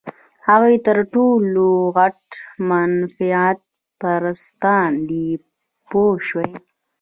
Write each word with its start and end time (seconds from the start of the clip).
هغوی 0.47 0.75
تر 0.87 0.97
ټولو 1.13 1.65
غټ 1.97 2.21
منفعت 2.69 3.59
پرستان 4.01 4.89
دي 5.09 5.25
پوه 5.89 6.13
شوې!. 6.27 6.51